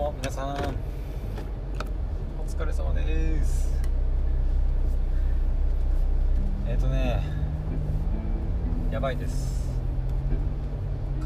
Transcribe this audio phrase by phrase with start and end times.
[0.00, 0.46] も皆さん。
[2.38, 3.70] お疲れ様です。
[6.66, 7.22] えっ、ー、とね
[8.90, 9.68] やばいです。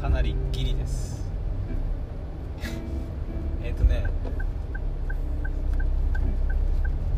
[0.01, 1.23] かなりギリです。
[3.63, 4.07] えっとね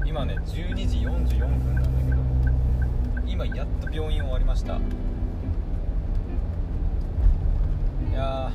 [0.06, 1.90] 今ね12時44分なんだけ
[3.26, 4.76] ど今やっと病院終わりました。
[4.76, 4.80] い
[8.14, 8.52] や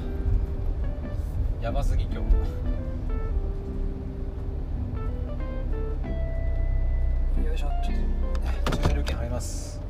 [1.61, 2.82] やばすぎ今日。
[7.53, 7.67] よいしょ。
[7.85, 9.82] ちょっと駐車料金入ります。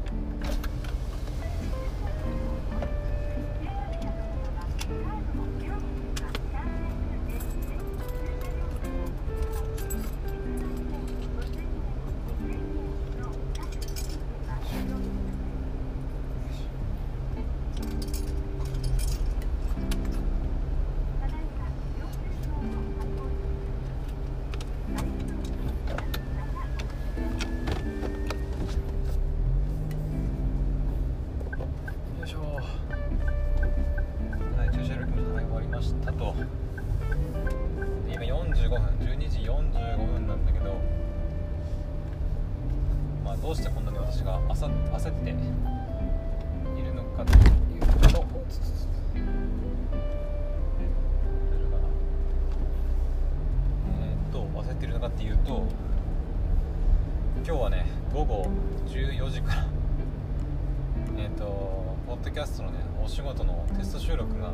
[62.32, 64.52] キャストのねお仕事のテスト収録が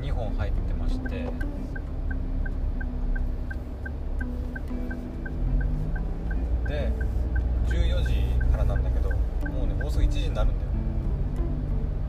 [0.00, 1.08] 2本入ってまして。
[6.66, 6.92] で
[7.66, 10.70] 14時からなんだけどもうねもうすぐ1時になるんだよ。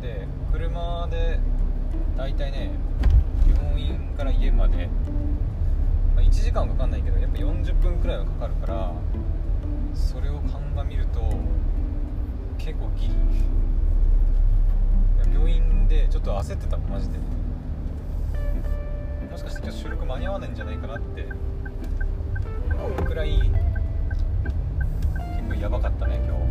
[0.02, 1.40] で車で
[2.18, 2.72] だいたいね
[3.56, 4.90] 病院から家まで、
[6.16, 8.92] まあ、1時間はかかんないけどやっぱ40分くらいはかかるから
[9.94, 11.20] それを鑑みると
[12.58, 13.14] 結構ギリ。
[15.92, 17.18] でちょっと焦ってたマジで。
[19.30, 21.28] もしかして今日収録間に合わないんじゃないかなって。
[22.72, 23.52] 思うくらい結
[25.50, 26.42] 構やばかったね今日。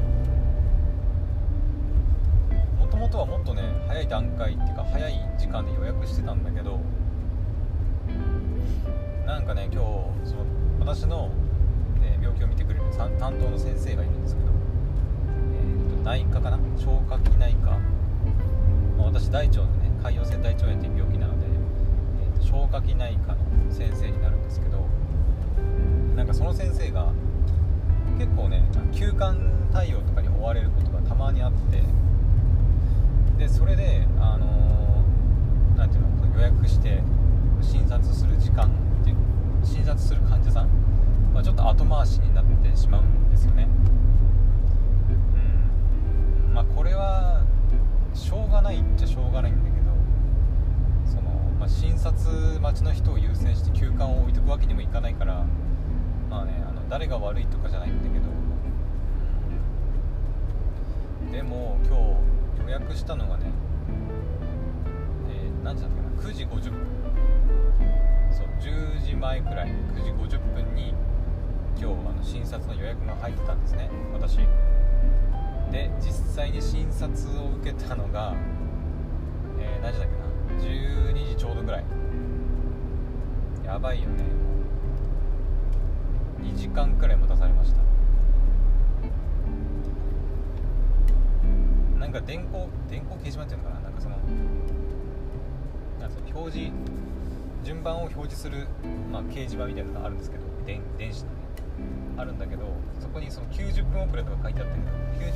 [2.84, 6.78] もともとはもっとね早い段階っていうか早い時間で予約してたんだけど
[9.26, 10.44] なんかね今日その
[10.80, 11.30] 私の、
[12.02, 16.58] えー病気を見てくれる担当の先生がいるんですけどえーと内科かな？
[16.76, 17.78] 消化器内科、
[19.12, 23.38] 私大腸のね潰瘍性大腸炎っていう病気なので、えーと消化器内科の
[23.70, 24.86] 先生になるんですけど
[26.16, 27.12] なんかその先生が
[28.18, 29.36] 結構ね休館
[29.72, 31.82] 対応とかに追われることがたまにあって
[33.38, 34.70] でそれであのー
[35.88, 37.02] ていうの予約して
[37.60, 38.66] 診察する時間
[39.00, 39.16] っていう
[39.64, 40.68] 診察する患者さん、
[41.34, 43.68] まあ、ちょっと後回しになってしまうんですよね。
[46.46, 46.54] うん。
[46.54, 47.44] まあこれは
[48.14, 49.86] しょうがないっちゃしょうがないんだけど
[51.04, 55.44] その、まあ、診察待ちの人を優先して休館を置いとくわけにもいかないから
[56.30, 58.30] まあねあの誰が悪いとかじゃないんだけど。
[61.32, 63.46] でも今日予約したのがね
[65.30, 66.86] えー何時だったかな？9時50分。
[68.30, 70.94] そう10時前くらい9時50分に
[71.76, 74.36] 今日あの診察の予約が入ってたんですね私。
[75.72, 78.32] で実際に診察を受けたのが、
[79.58, 81.99] えー何時だっけな？12時ちょうどぐらい。
[83.70, 84.24] やばいよね。
[84.24, 84.28] も
[86.40, 87.80] う2時間くらい待たされました。
[92.00, 93.80] なんか電光電光掲示板っていうのかな？
[93.82, 94.16] なんかその
[96.00, 96.72] なんかその表示
[97.62, 98.66] 順番を表示する、
[99.12, 101.36] まあ、掲示板みたいなのがあるんですけど電電子のね。
[102.16, 102.64] あるんだけど
[102.98, 104.88] そこにその90分遅れとか書いてあったけど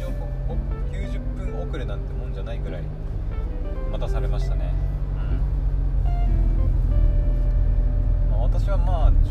[0.03, 0.57] 90分お
[0.93, 1.21] 90
[1.53, 2.83] 分遅れなんてもんじゃないぐらい
[3.93, 4.74] 待たされましたね。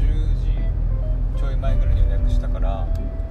[0.04, 3.24] 10時ちょい前ぐらいに予約したから、うん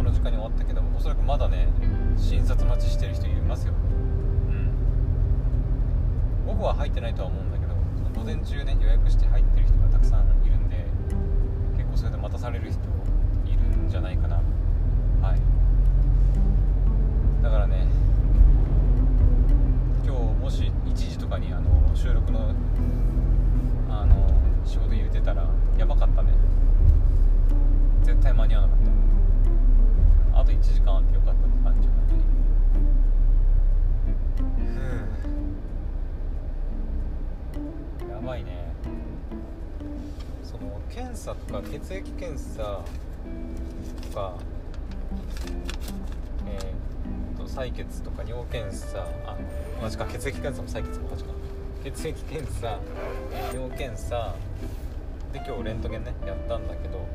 [0.00, 1.68] この時間に終わったけどおそらくまだね
[2.16, 3.74] 診察待ちしてる人いますよ。
[3.74, 3.76] う
[4.50, 4.70] ん。
[6.46, 7.74] 僕は入ってないとは思うんだけど
[8.18, 10.86] 午前中ね予約して入ってる人がたくさんいるんで
[11.76, 12.78] 結構それで待たされる人
[13.44, 14.36] いるんじゃないかな。
[15.20, 15.40] はい。
[17.42, 17.86] だからね
[20.02, 22.54] 今日もし1時とかにあの収録の
[24.70, 25.44] 仕事入れてたら
[25.76, 26.28] やばかったね。
[28.04, 28.84] 絶対間に合わなかっ
[30.32, 30.40] た。
[30.40, 32.22] あと1時間あってよかったって感じ本当に
[37.98, 38.72] ふうやばいね。
[40.44, 44.34] その検査とか血液検査とか
[46.46, 49.36] えー、と採血とか尿検査あ
[49.82, 50.06] 同じか。
[50.06, 51.30] 血液検査も採血も同じか
[51.82, 52.78] 血液検査
[53.52, 54.34] 尿検査
[55.32, 57.06] で今日レントゲンねやったんだけど、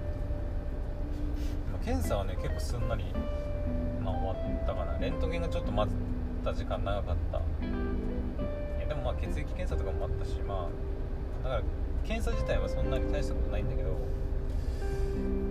[1.83, 3.03] 検査はね結構すんなり、
[4.03, 4.97] まあ、終わったかな。
[4.97, 5.93] レントゲンがちょっと待っ
[6.43, 7.37] た時間長かった。
[7.37, 7.41] い
[8.81, 10.67] やでもまあ血液検査とかもあったしま
[11.43, 11.63] あだから
[12.07, 13.89] 検査自体はそんなに大したことないんだけど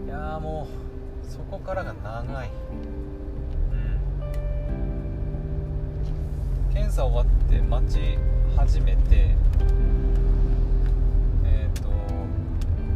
[0.07, 0.67] いやも
[1.23, 2.49] うそこからが長い。
[2.49, 2.51] う
[6.71, 6.75] ん。
[6.75, 8.19] 検査終わって待ち
[8.57, 9.35] 始めて
[11.45, 11.91] えっ、ー、と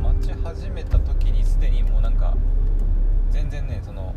[0.02, 2.36] 待ち始めた時にすでにもうなんか
[3.30, 4.14] 全然ねその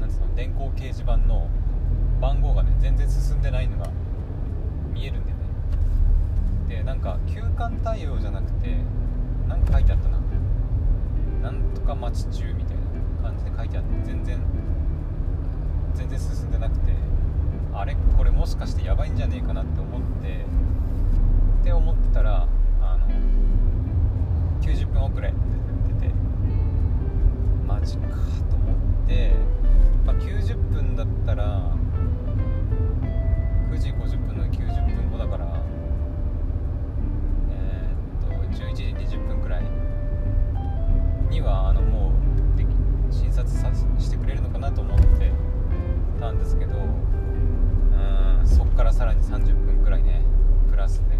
[0.00, 1.48] なんつうの電光掲示板の
[2.20, 3.90] 番号がね全然進んでないのが
[4.92, 5.44] 見えるんだよね。
[6.76, 8.76] でなんか休館対応じゃなくて
[9.48, 10.18] 何か書いてあったな。
[11.42, 12.76] なんとか待ち中みたい
[13.22, 14.40] な感じで書いてあって全然
[15.94, 16.92] 全然進んでなくて。
[17.76, 20.46] あれこれもしかしてやばいんじゃねえかなって思って
[21.60, 22.46] って思ってたら
[22.80, 23.06] あの
[24.62, 25.38] 90分遅れって
[25.88, 26.14] 出てて
[27.66, 28.08] マジか
[28.48, 28.72] と思
[29.04, 29.32] って、
[30.06, 31.72] まあ、90分だったら
[33.72, 35.60] 9時50分の90分後だから
[37.50, 38.82] えー、っと11時
[39.16, 39.64] 20分くらい
[41.28, 42.12] にはあのも
[43.08, 45.32] う診察さしてくれるのかなと思って
[46.20, 46.74] たんですけど
[48.54, 50.22] そっからさらに30分くらいね
[50.70, 51.16] プラスで。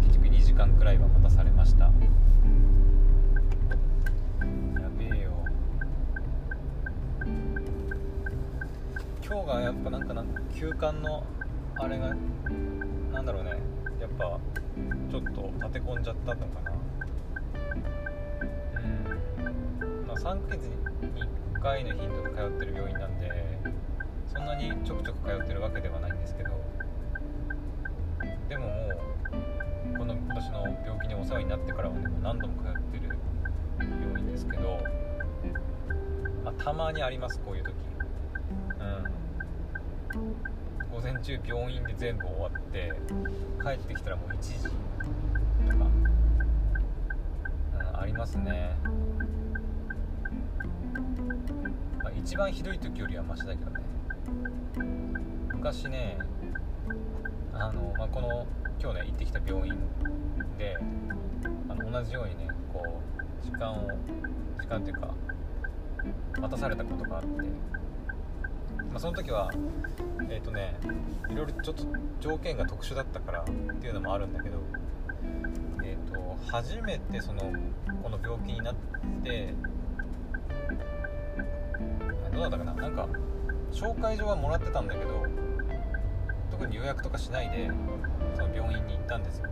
[0.00, 1.86] 結局2時間くらいは待たされました。
[1.86, 1.90] や
[4.96, 5.32] べえよ。
[9.26, 11.24] 今日がやっぱなんかなん休館の
[11.76, 12.14] あれが
[13.12, 13.58] なんだろうね。
[14.00, 14.38] やっぱ
[15.10, 16.70] ちょっと立て込んじゃったのかな。
[18.84, 20.06] うん。
[20.06, 20.76] まあ3ヶ月に
[21.56, 23.39] 1回の頻度で通ってる病院なんで
[24.40, 26.50] そんなにちょくちょく通ってるわけではないんですけど
[28.48, 28.88] でもも
[29.94, 33.18] うこの今年の病気にお世話になってからはねも何度も通ってる
[34.00, 34.78] 病院ですけど、
[36.42, 37.74] まあ、たまにありますこういう時。
[38.80, 38.84] う
[40.16, 40.30] ん。
[40.90, 42.92] 午前中病院で全部終わって
[43.62, 44.70] 帰ってきたらもう1時と
[45.76, 45.84] か、
[47.74, 48.74] うん、ありますね。
[52.02, 53.79] まあ、一番ひどい時よりはマシだけどね。
[55.52, 56.18] 昔ね
[57.52, 58.46] あの、まあ、この
[58.80, 59.74] 今日ね行ってきた病院
[60.58, 60.76] で
[61.68, 63.88] あの同じようにねこう時間を
[64.60, 65.14] 時間っていうか
[66.38, 67.28] 待たされたことがあって、
[68.90, 69.50] まあ、その時は
[70.30, 70.78] えっ、ー、とね
[71.28, 71.84] いろいろちょっと
[72.20, 73.44] 条件が特殊だったからっ
[73.76, 74.58] ていうのもあるんだけど
[75.84, 77.52] えっ、ー、と初めてその
[78.02, 78.74] この病気になっ
[79.22, 79.54] て
[82.32, 82.74] どうだったかな？
[82.74, 83.08] なんか
[83.72, 85.26] 紹介状はもらってたんだけど
[86.50, 87.70] 特に予約とかしないで
[88.36, 89.48] その病院に行ったんですよ。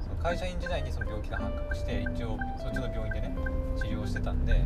[0.00, 3.34] その会社員時代にその病気が発覚して一応そっちの病院でね
[3.76, 4.64] 治療してたんでで、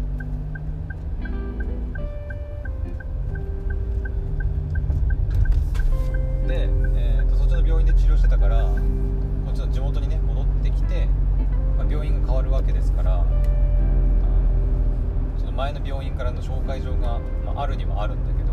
[15.57, 18.53] 前の病院からの紹介状が、まあ、るにはあるんだけど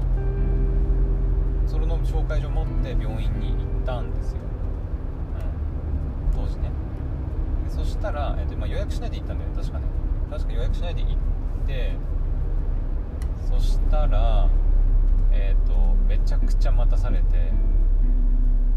[1.68, 4.40] それの紹介状持って病院に行ったんですよ、
[6.34, 6.72] うん、当時ね。
[7.68, 9.86] そしたら、えーとまあ、予約しないで行ったんだよ確かね。
[10.30, 11.94] 確か予約しないで行って
[13.50, 14.50] そしたら
[15.32, 17.52] えっ、ー、とめちゃくちゃ待たされて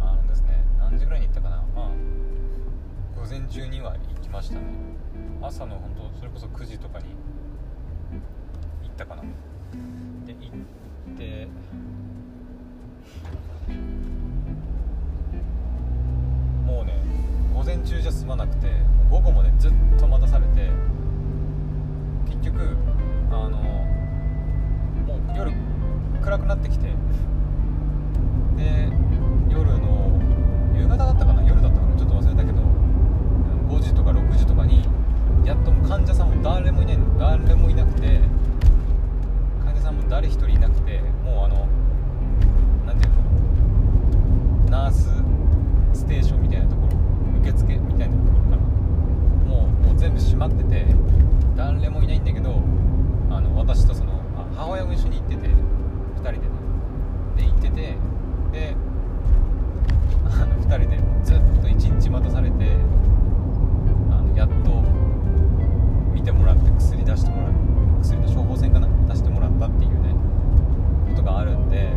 [0.01, 0.65] あのですね。
[0.79, 1.57] 何時ぐらいに行ったかな。
[1.75, 1.91] まあ
[3.15, 4.63] 午前中には行きましたね。
[5.43, 7.07] 朝の本当それこそ9時とかに
[8.97, 9.23] ったかな。
[10.27, 10.47] で行
[11.13, 11.49] って。
[16.67, 16.95] もうね
[17.55, 18.69] 午前中じゃ済まなくて
[19.11, 20.71] 午後もねずっと待たされて
[22.27, 22.77] 結局
[23.31, 25.53] あのもう夜
[26.23, 26.93] 暗くなってきてで
[29.51, 30.21] 夜の
[30.75, 32.63] 夕方だったかな夜だったかなちょっと忘れたけど
[33.69, 34.85] 5時とか6時とかに
[35.45, 38.21] やっと患者さんも誰もいないの誰もいなくて
[40.09, 41.67] 誰一人いなくてもうあの
[42.87, 45.09] 何て言うのナース
[45.93, 50.87] ステーションみたいなところ受付みたいなところからもうもう全部閉まってて
[51.57, 52.63] 誰もいないんだけど
[53.31, 54.23] あの私とその
[54.55, 56.45] 母親も一緒に行ってて2人でね
[57.37, 57.97] で行ってて
[58.53, 58.77] で
[60.25, 62.77] あの2人でずっと1日待たされて
[64.11, 64.55] あのやっと
[66.15, 67.66] 見てもらって薬出してもらって。
[68.07, 70.15] 薬の処方箋かな出してもらったっていうね
[71.11, 71.91] ことがあるんで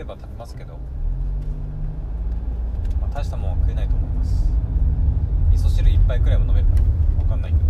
[0.00, 0.78] れれば食べますけど、
[3.00, 4.50] まあ大したもんは食えないと思います。
[5.52, 6.76] 味噌汁一杯くらいは飲めるか
[7.18, 7.64] 分かんないけど。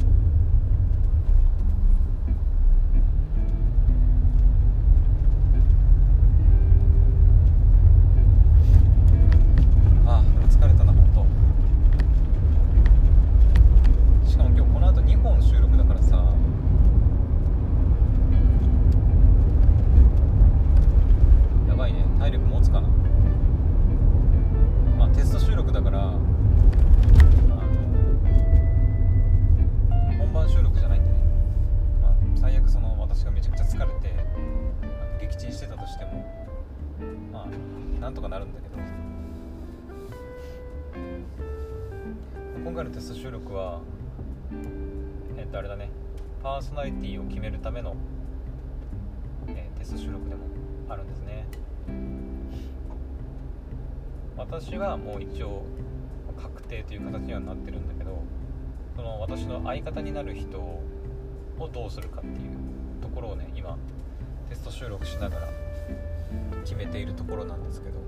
[56.71, 58.23] 定という形にはなってるんだけど
[58.95, 60.81] その私の相方になる人を
[61.73, 63.77] どうするかっていうところをね今
[64.49, 65.49] テスト収録しながら
[66.63, 68.01] 決めているところなんですけど。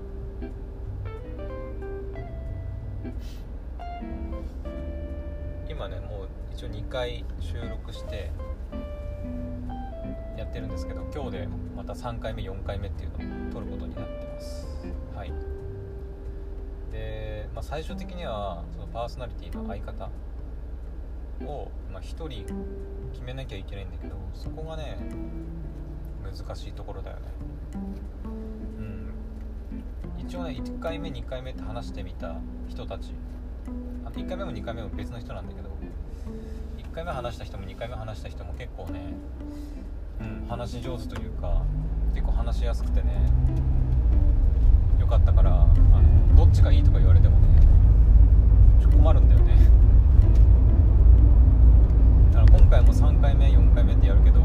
[5.69, 8.31] 今ねもう一応2回収録して
[10.37, 14.67] やってるんですけど今日でまた3回目4回目っていうのを撮ることになってます。
[15.15, 15.33] はい、
[17.63, 20.09] 最終的にはそのパーソナリティの相方
[21.45, 22.45] を、まあ、1人
[23.13, 24.97] 決めなきゃいけないんだけどそこがね
[26.23, 27.21] 難しいところだよね。
[28.25, 29.13] うん。
[30.19, 32.35] 一応ね1回目2回目って話してみた
[32.67, 33.13] 人たち。
[34.05, 35.69] あ1回目も2回目も別の人なんだけど
[36.77, 39.13] 1回目話した人も2回目話した人も結構ね、
[40.19, 41.63] うん、話し上手というか
[42.13, 43.31] 結構話しやすくてね
[44.99, 47.42] よかったからあのどっちがいいとか言われても
[48.93, 49.53] 困るんだよね。
[52.31, 54.39] だから今回も3回目4回目ってやるけど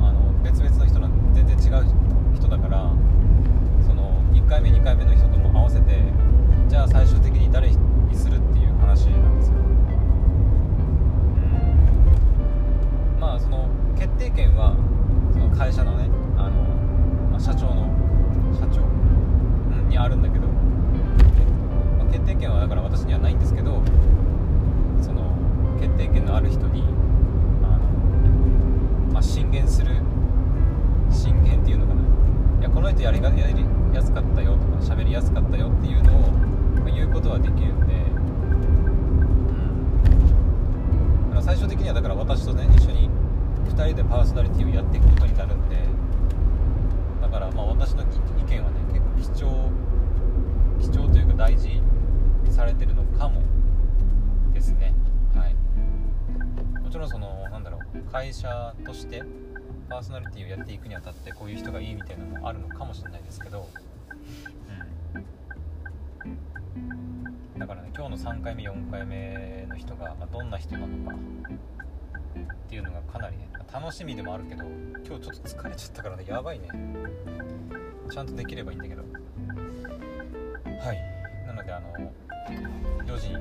[0.00, 1.86] あの別々の人なん全然違う
[2.34, 2.90] 人だから
[3.86, 6.02] その1回目2回目の人とも合わせて
[6.68, 7.76] じゃあ最終的に誰に
[8.14, 9.58] するっていう話なんですよ、う
[13.16, 14.74] ん、まあその決定権は
[15.32, 16.62] その会社のねあの、
[17.30, 17.92] まあ、社長の
[18.58, 18.84] 社長、う
[19.86, 20.41] ん、にあるんだけど、
[22.12, 23.82] 決定権はだから私にはないんですけど
[25.00, 25.34] その
[25.80, 26.82] 決定権のある人に
[27.62, 27.78] あの、
[29.12, 29.96] まあ、進言する
[31.10, 32.02] 進言っていうのかな。
[32.60, 33.64] いやこの人やりがやり
[33.94, 37.94] やすかったよとか喋りやすかったよっていうのを、まあ言うことはできるんで、
[41.34, 43.10] うん、最終的にはだから私とね一緒に
[43.68, 45.76] 2人でパーソナリティをやっていくことになるんで
[47.20, 49.70] だからまあ私の意見はね結構貴重
[50.80, 51.81] 貴重というか大事
[52.52, 53.40] されてるのかも
[54.52, 54.92] ですね。
[55.34, 55.54] はい。
[56.82, 59.22] もちろんそのなんだろう会社として
[59.88, 63.68] パーソナリティをやっていくにあたってこういう人がいいみたいなのもあるのかもしれないですけど、
[66.74, 71.18] うん、だからね今日の3回目4回目の人が、まあどんな人なのかっ
[72.68, 76.68] ていうのがかなりね楽しみでもあるけど今日ちょっと疲れちゃったからねやばいね。
[78.10, 79.02] ちゃんとできればいいんだけど。
[79.02, 81.46] はい。
[81.46, 82.12] なのであの
[83.06, 83.36] 4時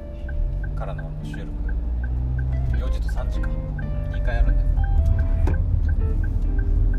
[0.75, 1.71] からの収録。
[2.77, 3.49] 4時と3時か
[4.11, 4.63] 2回あるんで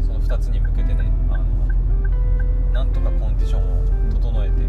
[0.05, 1.45] その2つに向けてねあの
[2.73, 4.63] なんとかコンディションを整えて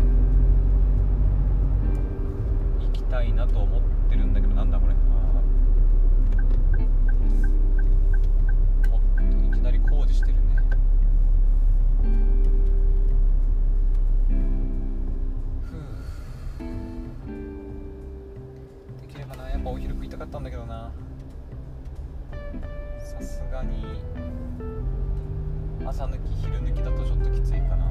[2.84, 4.94] いきたいなと思ってるんだけどなんだこれ
[20.34, 20.92] ったんだけどな。
[22.98, 23.86] さすがに
[25.86, 27.83] 朝抜き昼抜きだとちょっときついかな。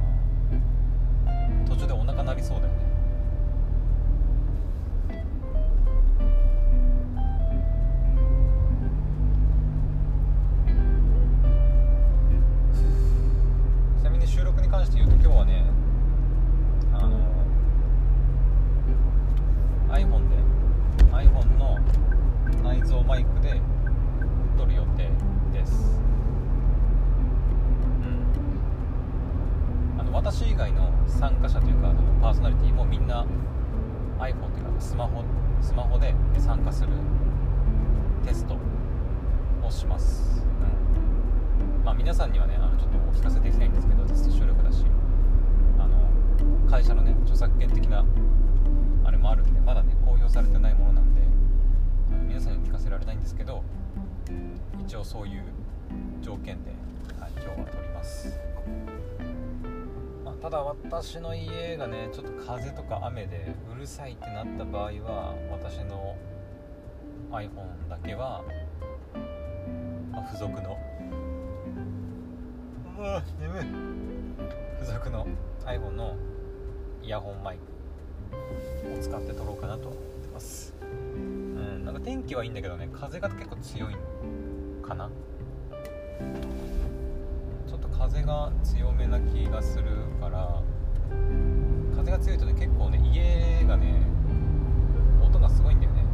[61.03, 66.17] 私の家がねちょっと風とか雨でうるさいってなった場合は私の
[67.33, 68.45] iPhone だけは、
[70.13, 70.79] まあ付属の
[73.01, 73.65] あ眠い。
[74.79, 75.27] 付属の
[75.65, 76.15] iPhone の
[77.03, 77.59] イヤホンマイ
[78.85, 80.73] クを使って撮ろうかなと思ってます。
[80.81, 83.97] うんなんか天気はいいんだけどね風が結構強い
[84.87, 85.11] かな。
[87.67, 89.87] ちょっと風が強めな気がする
[90.21, 90.63] から
[91.97, 94.03] 風が強いとね結構ね家がね
[95.25, 96.05] 音がすごいんだよね。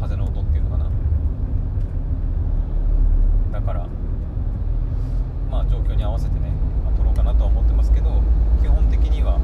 [0.00, 0.90] 風の音っていうのかな。
[3.52, 3.86] だから
[5.50, 6.50] まあ状況に合わせてね、
[6.84, 8.22] まあ撮ろうかなとは思ってますけど
[8.62, 9.38] 基本的には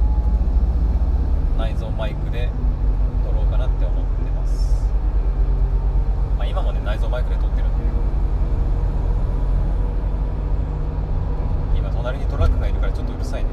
[1.58, 2.48] 内蔵マイクで
[3.26, 4.88] 撮ろうかなって思ってます、
[6.38, 7.90] まあ、今もね内蔵マイクで撮ってるんだけど。
[11.76, 13.50] 今隣にトラックがいるからちょっとうるさいね。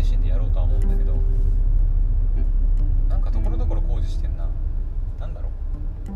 [0.00, 1.14] 配信でやろうとは思うんだけど
[3.06, 4.48] なんかところどころ工事してんな。
[5.20, 5.50] なんだろ
[6.06, 6.10] う。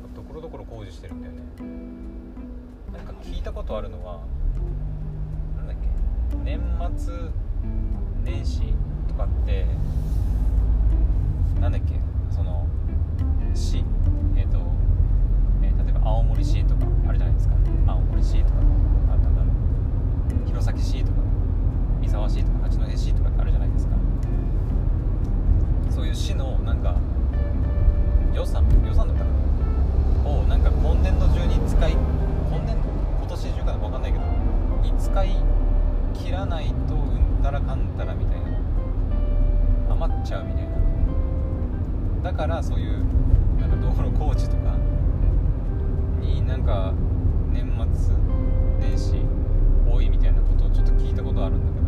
[0.00, 1.40] なんかところどころ工事してるんだよね。
[2.92, 4.20] なんか聞いたことあるのは
[5.56, 5.88] なんだっけ。
[6.44, 6.60] 年
[6.96, 7.14] 末
[8.22, 8.60] 年始
[9.08, 9.66] とかって
[11.60, 11.98] なんだっけ。
[12.30, 12.64] その
[13.54, 13.82] 市
[14.36, 14.60] えっ、と、
[15.62, 17.56] えー例えば青森市とかあるじゃないですか。
[17.88, 18.99] 青森市とか。
[20.60, 21.18] 弘前市とか
[22.02, 23.96] 三沢市とか八戸市とかってあるじゃないですか。
[25.90, 26.96] そういう市のなんか
[28.34, 29.30] 予算予算だったか
[30.24, 30.30] な。
[30.30, 32.88] をなんか今年度中に使い今年度
[33.20, 34.24] 今年中かな分かんないけど
[34.82, 35.36] に使い
[36.12, 38.46] 切らないとうんたらかんたらみたいな。
[39.90, 40.70] 余っちゃうみたいな。
[42.22, 43.02] だからそういう
[43.58, 44.76] なんか道路工事とか
[46.20, 46.92] になんか
[47.50, 48.14] 年末
[48.78, 49.19] 年始
[49.90, 51.86] 多いみたいなことをちょっと聞いたことあるんだけど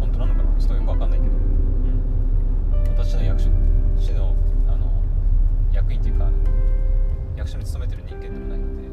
[0.00, 0.60] 本当なのかな？
[0.60, 3.50] ちょっとよくわかんないけど、うん、私の役所
[3.98, 4.34] 市の
[4.68, 4.90] あの
[5.72, 6.30] 役員っていうか
[7.36, 8.84] 役所に勤めてる人間でもないので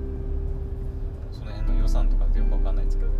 [1.31, 3.11] その辺の予算とかってよくわかんないんですけど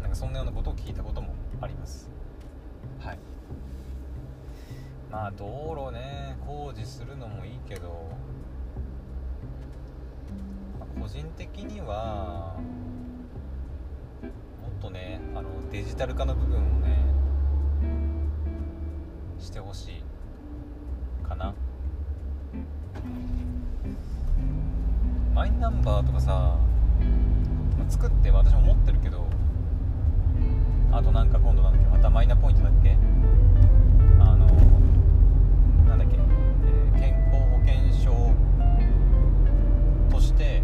[0.00, 2.10] なんかそんなようなことを聞いたこともあります。
[2.98, 3.18] はい。
[5.10, 8.10] まあ道路ね工事するのもいいけど、
[11.00, 12.56] 個人的には
[14.84, 16.98] とねあのデジタル化の部分をね
[19.38, 20.02] してほしい
[21.26, 21.54] かな。
[25.34, 26.58] マイナンバーとかさ
[27.88, 29.26] 作って私も持ってるけど
[30.92, 32.96] あとなんか今度なんだっけまたマイナポイントだっけ？
[34.20, 34.46] あの
[35.88, 38.32] なんだっけ、えー、健康保険証
[40.10, 40.62] として、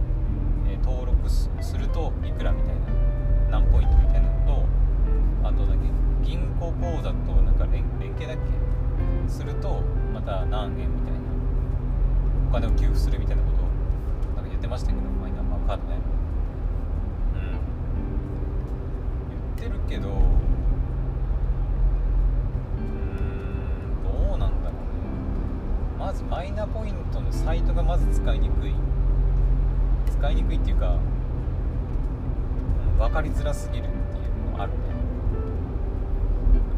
[0.68, 2.99] えー、登録するといくらみたいな。
[3.50, 4.64] 何ポイントみたいなのと
[5.48, 5.80] あとだけ
[6.22, 8.42] 銀行口座となんか連連携だっけ？
[9.28, 9.82] すると
[10.12, 11.20] また何円みたいな
[12.48, 13.66] お金を給付するみたいなことを
[14.34, 15.96] なんか言ってましたけどマイナンバーカードね。
[17.34, 17.40] うん。
[19.56, 20.12] 言ってるけどう
[22.80, 24.54] んどうなんだろうね。
[25.98, 28.74] まずマイナポイントのサイトがまず使いにくい。
[30.10, 30.98] 使いにくいっていうか、
[33.00, 33.94] 分かりづらすぎるってい
[34.28, 34.78] うのがあるね。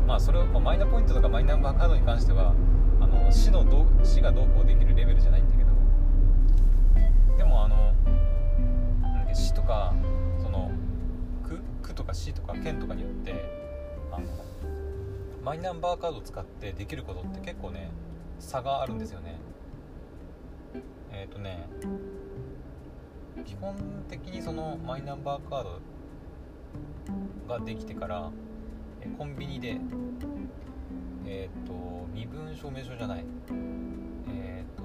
[0.06, 2.54] まあそれをまマイナポイントとかマイナンバーカードに関しては
[3.00, 5.72] あの市のど市がどうこうできるレベルじゃないんだけど。
[7.37, 7.92] でもあの
[9.35, 9.94] 市とか
[10.40, 10.70] その
[11.42, 13.35] 区区とか市とか県とかによって
[14.12, 14.26] あの
[15.42, 17.90] マイナンバーカードを使ってできることって結構ね
[18.38, 19.40] 差があるんですよね。
[21.11, 21.66] えっ、ー、とね
[23.44, 23.74] 基本
[24.08, 25.80] 的にそのマイナンバーカード
[27.48, 28.30] ができてから
[29.18, 29.78] コンビニで
[31.26, 33.24] えっ、ー、と身分証明書じゃない
[34.28, 34.84] えっ、ー、と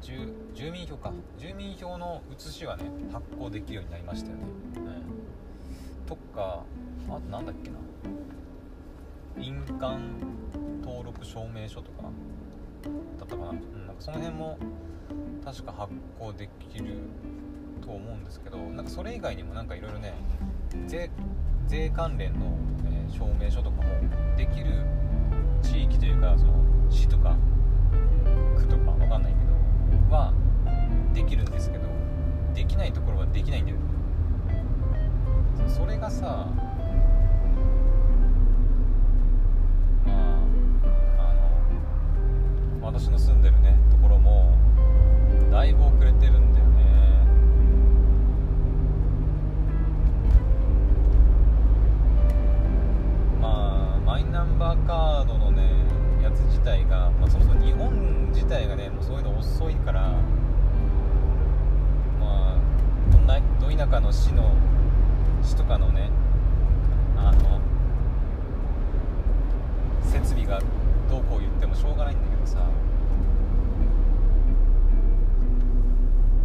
[0.00, 1.12] 住住民票か。
[1.38, 4.42] 住民票の写しはね発行できるようになりましたよね、
[4.76, 6.64] うん、とか
[7.08, 7.76] あとなんだっけな。
[9.38, 9.98] 印鑑
[10.82, 14.58] 登録証明書とかだったかな,、うん、なんかその辺も
[15.44, 16.96] 確か発行できる
[17.80, 20.14] と思うんですけどなんかそれ以外にもなんかいろいろね
[20.86, 21.10] 税
[21.70, 23.84] 税関連の、え、証明書とかも
[24.36, 24.84] できる
[25.62, 26.54] 地域というかその
[26.90, 27.36] 市とか
[28.56, 29.38] 区とかわかんないけ
[30.08, 30.34] どは
[31.14, 31.84] できるんですけど
[32.52, 33.82] できないところはできないんだよね。
[35.68, 36.48] それがさ
[40.04, 40.40] まあ
[41.18, 41.34] あ
[42.80, 44.56] の私の住んでるねところも
[45.52, 46.59] だいぶ遅れてるんだ
[54.20, 55.62] イナンバーカードのね
[56.22, 60.02] やつ自体が、まあ、そもそも日本自体がねもうそういうの遅いから
[62.20, 64.52] まあど田舎の市の
[65.42, 66.10] 市とかのね
[67.16, 67.60] あの
[70.02, 70.60] 設備が
[71.08, 72.58] どうこう言ってもしょうがないんだけどさ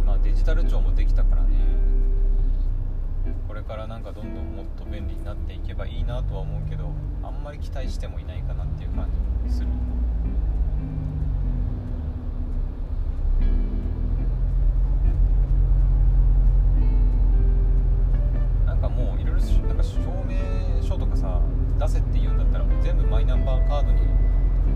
[0.06, 1.50] まあデジタル庁もできたからね
[3.48, 6.90] これからなんかどんどんもっと便利になっていけばいいなとは思うけど
[7.22, 9.08] あんまり期待してもいないかなっていう感
[9.46, 9.68] じする。
[18.66, 21.40] なんかもういろいろなんか証明書とかさ
[21.78, 24.00] 出せって言うんだったらもう全部マイナンバーカードに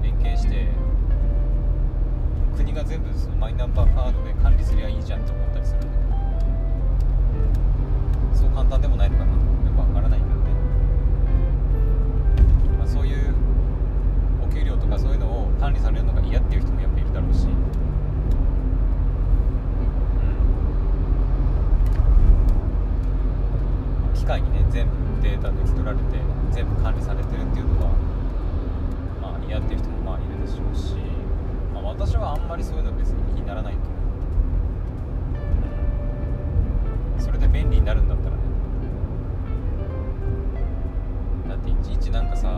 [0.03, 0.69] 連携して
[2.57, 5.79] 国が全部そのマイナンバーカードで管理すりゃいいじゃんって思ったりする。
[5.79, 6.00] んだけど
[32.51, 33.81] まりそういうの別に気にならないと。
[33.81, 33.89] 思
[37.17, 38.43] う、それで便利になるんだったらね。
[41.49, 42.51] だっていちいちなんかさ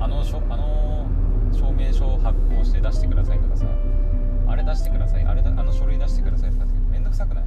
[0.00, 1.06] あのしょあの
[1.52, 3.66] 証明書を発行して出してくださいとかさ
[4.48, 7.44] あれ出してくださいあれだあの書類出してくださいとかってめんどくさくない？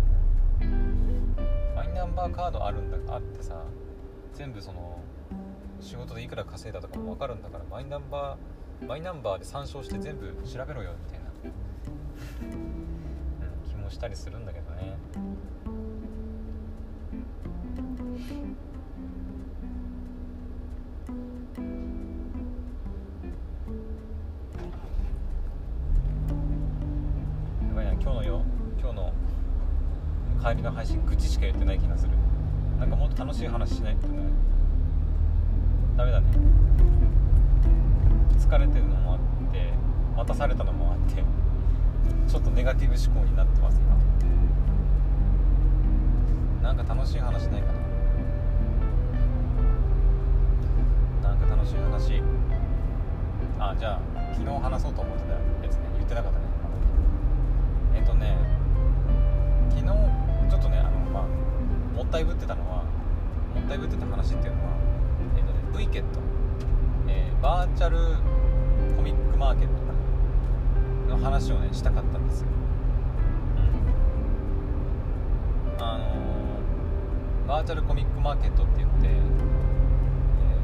[1.76, 3.62] マイナンバーカードあるんだあってさ
[4.34, 5.00] 全部その
[5.82, 11.31] 仕事でいくら稼いだとかも分かるんだからマイナンバーマイナンバーで参照して全部調べろよみたいな、
[13.68, 14.96] 気もしたりするんだけどね。
[27.70, 28.42] やばいな今日のよ
[28.80, 29.14] 今日の
[30.44, 32.12] 帰りの配信愚痴しか言ってない気がする。
[32.80, 34.14] なんかもっと楽しい話しないとね。
[35.98, 36.28] ダメだね。
[38.38, 39.31] 疲れてるのもあって
[40.16, 41.24] 待たされたのもあって
[42.28, 43.92] ちょっとネガティブ思考になってます今。
[46.62, 47.74] なんか楽しい話ないか
[51.24, 51.30] な？
[51.30, 52.22] なんか楽しい話。
[53.60, 54.00] あじゃあ
[54.34, 55.82] 昨日話そうと思ってたやつね。
[55.98, 56.46] 言ってなかったね。
[57.96, 58.38] えっとね
[59.70, 59.88] 昨日
[60.50, 61.24] ちょっとねあのまあ
[61.96, 62.84] もったいぶってたのは
[63.56, 64.72] もったいぶってた話っていうのは
[65.36, 66.20] えっとね V ケット、
[67.08, 67.98] えーバーチャル
[68.96, 69.91] コミックマーケット。
[71.22, 72.48] 話をねしたかったんですよ、
[75.78, 76.06] うん、あの
[77.48, 79.32] バーチャルコミックマーケットって言って、えー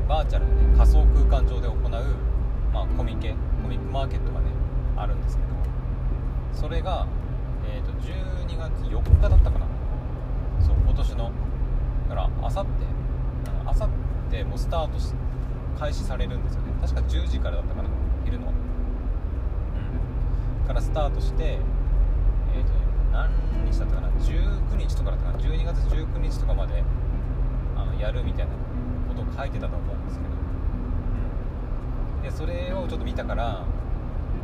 [0.08, 1.80] バーチャルでね仮想空間上で行う、
[2.74, 4.46] まあ、コミケコミックマーケットがね
[4.96, 5.50] あるんですけど
[6.54, 7.06] それが、
[7.65, 9.67] えー、と12月4日だったかな。
[10.65, 11.32] そう今年の。
[12.10, 12.72] だからあさって
[13.65, 13.89] あさっ
[14.32, 15.13] てもスタートし
[15.78, 16.74] 開始されるんですよね。
[16.82, 17.89] 確か10時からだったかな。
[18.26, 18.48] 昼の。
[20.67, 22.69] からスタートしてえっ、と
[23.12, 23.30] 何
[23.71, 26.84] 日だったかな？19日とかだったかな？12月19日とかまで
[27.75, 28.51] あのやるみたいな
[29.08, 30.32] ことを書いてたと思うんですけど、
[32.17, 33.63] うん、でそれをちょっと見たから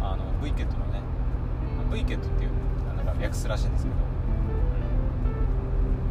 [0.01, 1.01] あの V ケットのね
[1.91, 2.51] V ケットっていう
[2.95, 3.99] なんか略すらしいんですけど、う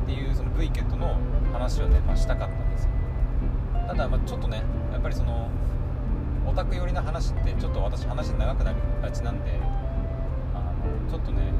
[0.01, 1.17] ん、っていうその V ケットの
[1.53, 2.91] 話をね、まあ、したかったんですよ。
[3.87, 5.49] ただまあちょっとねやっぱりその
[6.47, 9.61] オタク寄りな話ってちょっと私話長くなりがちなんで
[11.11, 11.53] ちょっとね、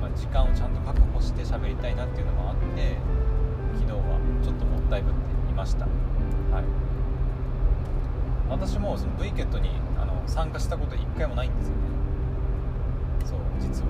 [0.00, 2.96] まあ、時間をちゃんと確保して喋りたいなっていうのもあって
[3.74, 5.84] 昨日はちょっともったいぶっていました。
[5.84, 5.90] は
[6.60, 6.64] い。
[8.48, 9.70] 私もその V ケットに
[10.00, 11.82] あの参加したこと1回もないんですよね。
[13.24, 13.88] そう実は、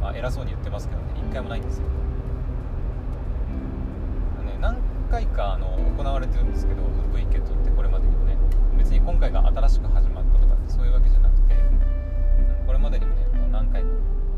[0.00, 1.90] まあ、偉そうに言ってますけどね1回もないんですよ、ね、
[4.62, 4.78] 何
[5.10, 6.82] 回かあの行われてるんですけど
[7.14, 8.36] V ケットってこれまでにもね。
[8.78, 11.54] 別に今回が新しく始まったとかってそういうわけじゃなくて
[12.66, 13.27] これまでにもね
[13.58, 13.90] 何回も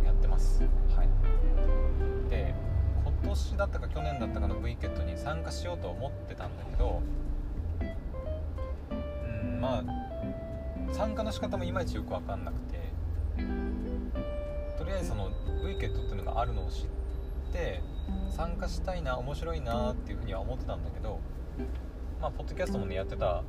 [0.02, 0.62] やってます。
[0.96, 2.30] はい。
[2.30, 2.54] で
[3.04, 7.02] 今年だったか去年だったかの V ケットに参加しようと思ってたんだけど
[8.90, 12.80] うんまあ参加の仕方もいまいちよく分かんなくて
[14.78, 15.28] とりあえずその
[15.66, 16.86] V ケットっていうのがあるのを知っ
[17.52, 17.82] て
[18.30, 21.20] 参加したいな面白いなっていうふうには思ってたんだけど
[22.22, 23.42] まあポッドキャストもねやってた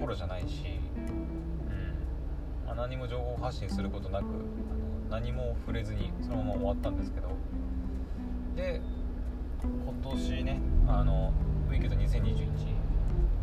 [0.00, 1.38] 頃じゃないし、うん
[2.66, 4.24] まあ、何も情報発信することなく
[5.10, 7.28] 何も触れずにそのまま終わったんですけど。
[8.56, 8.80] で
[9.62, 11.32] 今年ねあの
[11.70, 12.48] V ケット2021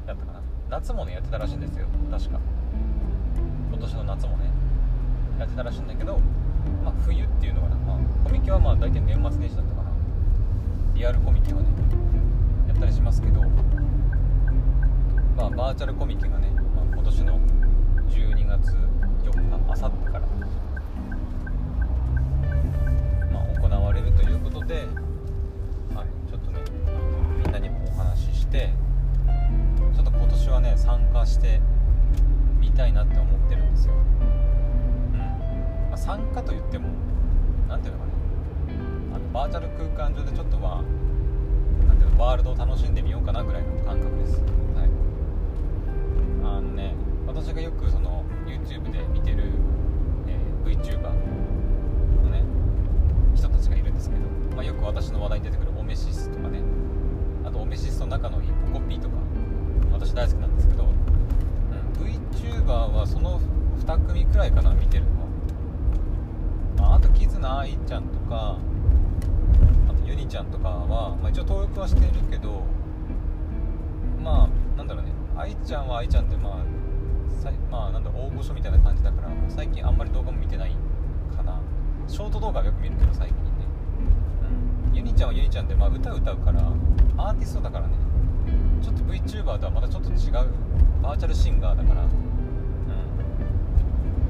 [0.06, 0.41] だったかな。
[0.69, 1.88] 夏もねやってたらしいんですよ。
[2.12, 2.39] 確か。
[3.69, 4.49] 今年の夏もね。
[5.39, 6.17] やってたらしいんだけど、
[6.82, 9.91] まあ、冬っていうのかな、まあ、コミケはまあ大体年末年始だったかな。
[10.93, 11.67] リアルコミケはね
[12.69, 13.47] やったりしますけど、ま
[15.47, 17.39] あ、バーチャルコミケがね、まあ、今年の
[18.08, 18.78] 12月
[19.23, 20.28] 4日あさってから、
[24.05, 24.75] るということで、
[25.95, 26.61] はい、ちょっとね
[27.37, 28.69] みんなにもお話しして
[29.95, 31.59] ちょっと今年はね参加して
[32.59, 35.19] みたいなって思ってるんですよ、うん。
[35.89, 36.89] まあ、参加といっても
[37.67, 38.13] 何ていうのかな。
[39.15, 40.83] あのバーチャル空間上でちょっとは
[41.87, 44.33] なんていうのワールドを楽しんでみようかなぐらいの感覚です、
[44.75, 44.89] はい、
[46.43, 46.93] あのね
[47.25, 49.51] 私がよくその YouTube で見てる、
[50.27, 51.44] えー VTuber
[53.35, 54.21] 人たちがいるんですけど、
[54.55, 56.59] まあ、よく私の話題に出てくるオメシスとかね
[57.45, 59.15] あとオメシスと仲のいいポコピーとか
[59.91, 60.91] 私大好きなんですけど、うん、
[62.03, 63.39] VTuber はその
[63.85, 65.27] 2組くらいかな見てるのは、
[66.77, 68.57] まあ、あとキズナアイちゃんとか
[69.89, 72.63] あとユニちゃんとかは、まあ、一応登録はしてるけど
[74.21, 75.11] まあなんだろうね。
[75.37, 76.75] アイちゃんはアイちゃんでまあ
[77.69, 80.84] まあなんだろう大御所みたいな感じだから最近あんまり動画も見てないかな
[82.07, 83.43] ショート動画はよく見るけど最近ね、
[84.89, 86.61] うん、ユニちゃんはユニちゃんで、まあ、歌歌うから
[87.17, 87.93] アーティストだからね。
[88.81, 90.17] ちょっと VTuber とはまたちょっと違う。
[91.01, 92.09] バーチャルシンガーだから、うん、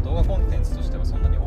[0.03, 1.37] 動画コンテンツとしてはそんなに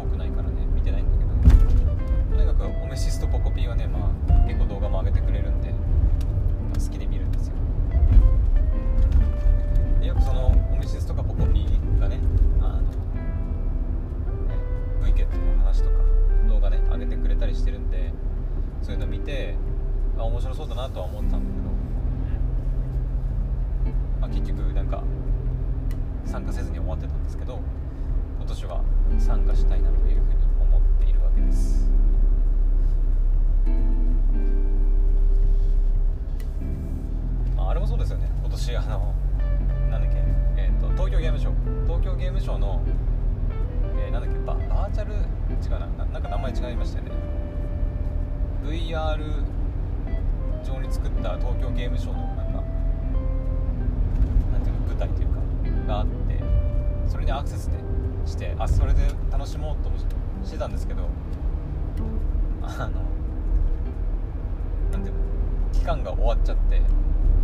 [65.88, 66.83] 間が終わっちゃって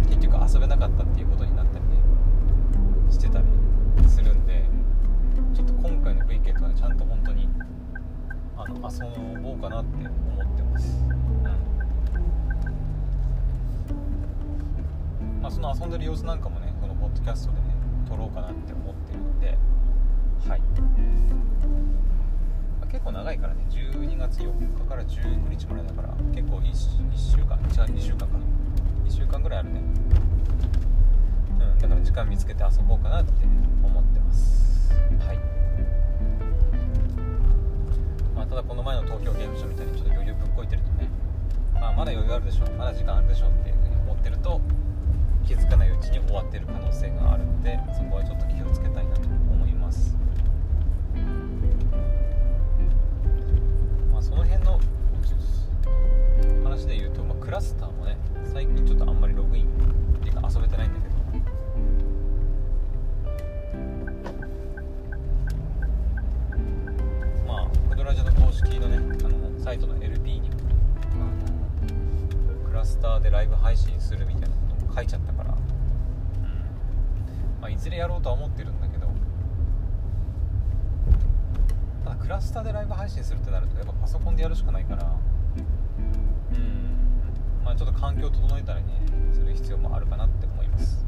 [0.08, 1.96] 結局遊べなかったっていうことになったりね
[3.10, 3.46] してたり
[4.06, 4.64] するんで
[5.54, 7.48] ちょっと今回の VK とかねちゃんと本当に
[8.56, 9.00] あの遊
[9.40, 11.04] ぼうかなって思ってます、
[15.24, 15.42] うん。
[15.42, 17.64] まあ、その遊んでる様子なんかもねこのポッドキャストでね
[18.08, 19.56] 撮ろうかなって思ってるんで
[20.48, 20.60] はい、
[22.94, 23.66] 結構長いからね。
[23.70, 26.72] 12月4日から19日までだから結構 1, 1
[27.16, 27.56] 週間。
[27.56, 28.26] 違う2週間か。
[29.04, 29.80] 2週間ぐらいあるね。
[29.80, 33.32] うんだから時間見つけて遊ぼうかなって
[33.82, 34.92] 思ってます。
[35.26, 35.38] はい。
[38.36, 41.08] まあただこの前の東京ゲームショウみたいにちょっと余裕ぶっこいてるとね。
[41.74, 44.60] まあまだ余裕あるでしょまだ時間あるでしょっていうふうに思ってると
[45.44, 49.03] 気づかないうちに終わってる可能性があるのでそこはちょっと気をつけたい
[54.34, 54.80] その辺の
[56.64, 58.18] 話で言うと、まあ、クラスターもね
[58.52, 59.68] 最近ちょっとあんまりログインっ
[60.24, 61.14] ていうか遊べてないんだけど。
[67.46, 70.50] まあクドラジャの公式のねあのサイトの LP に
[72.66, 74.56] クラスターでライブ配信するみたいな
[74.96, 75.58] 書いちゃったから、うん。
[77.60, 79.06] まあ、いずれやろうとは思ってるんだけど
[82.02, 85.14] ただクラスターでライブ配信するってなるとやっぱパソコンでやるしかないから
[86.54, 88.92] うんまあちょっと環境を整えたりね
[89.34, 91.04] する必要もあるかなって思います。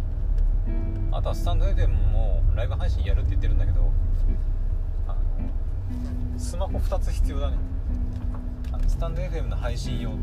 [1.12, 3.90] あとはスタンド FM もライブ配信やるって言ってるんだけど
[5.06, 7.56] あのスマホ2つ必要だね。
[8.72, 10.16] あのスタンド FM の配信用と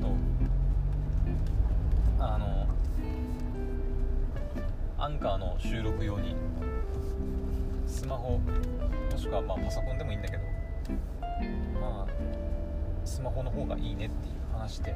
[2.19, 2.67] あの
[4.99, 6.35] アンカーの収録用に
[7.87, 10.43] スマホもしくはまあパソコンでもいいんだけど
[13.05, 14.95] スマホの方がいいねっていう話で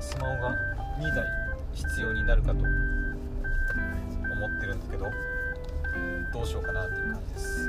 [0.00, 0.54] スマホが
[0.98, 1.24] 2台
[1.72, 2.62] 必要になるかと思
[4.48, 5.06] ってるんだけど
[6.32, 7.68] どうしようかなっていう感じです。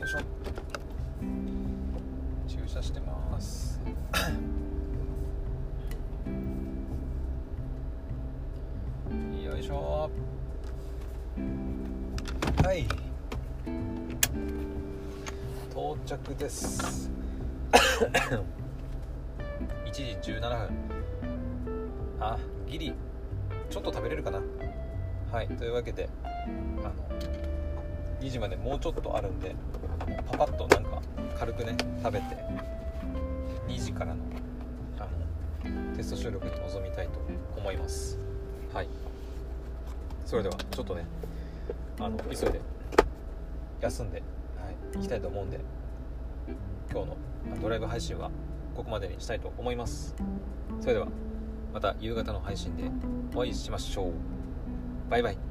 [0.00, 0.18] よいしょ。
[2.48, 3.80] 駐車してます。
[9.44, 10.10] よいしょ。
[12.64, 12.88] はい。
[16.10, 17.08] 着です。
[17.72, 18.42] 1
[19.92, 20.50] 時17分。
[22.18, 22.92] あギリ。
[23.70, 24.40] ちょっと食べれるかな？
[25.30, 26.28] はいというわけであ
[26.88, 26.92] の
[28.20, 29.54] 2時までもうちょっとあるんで
[30.32, 31.00] パパッとなんか
[31.38, 32.24] 軽くね食べて
[33.68, 34.16] 2時からの
[34.98, 35.06] あ
[35.64, 37.20] のテスト収録に臨みたいと
[37.56, 38.18] 思います。
[38.74, 38.88] はい。
[40.26, 41.04] それではちょっとね
[42.00, 42.60] あの急いで
[43.80, 44.24] 休んで、
[44.56, 45.60] はい、行きたいと思うんで
[46.92, 47.16] 今日の
[47.62, 48.30] ドライブ配信は
[48.74, 50.16] ここまでにしたいと思います。
[50.80, 51.06] それでは
[51.72, 52.90] また夕方の配信で
[53.34, 54.12] お会いしましょう。
[55.08, 55.49] バイバイ。